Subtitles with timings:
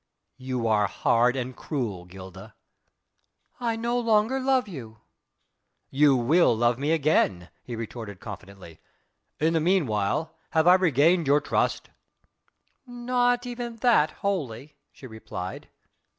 [0.39, 2.55] "You are hard and cruel, Gilda."
[3.59, 4.97] "I no longer love you."
[5.91, 8.79] "You will love again," he retorted confidently,
[9.39, 11.91] "in the meanwhile have I regained your trust?"
[12.87, 15.69] "Not even that, wholly," she replied.